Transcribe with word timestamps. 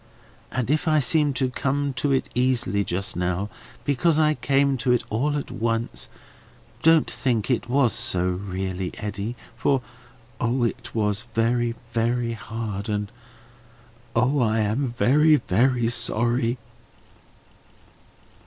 And 0.51 0.71
if 0.71 0.87
I 0.87 0.99
seemed 0.99 1.35
to 1.35 1.51
come 1.51 1.93
to 1.97 2.11
it 2.11 2.27
easily 2.33 2.83
just 2.83 3.15
now, 3.15 3.51
because 3.85 4.17
I 4.17 4.33
came 4.33 4.75
to 4.77 4.91
it 4.93 5.03
all 5.11 5.37
at 5.37 5.51
once, 5.51 6.09
don't 6.81 7.05
think 7.07 7.51
it 7.51 7.69
was 7.69 7.93
so 7.93 8.25
really, 8.29 8.97
Eddy, 8.97 9.35
for 9.55 9.83
O, 10.39 10.63
it 10.63 10.95
was 10.95 11.25
very, 11.35 11.75
very 11.91 12.33
hard, 12.33 12.89
and 12.89 13.11
O, 14.15 14.39
I 14.39 14.61
am 14.61 14.95
very, 14.97 15.35
very 15.35 15.87
sorry!" 15.87 16.57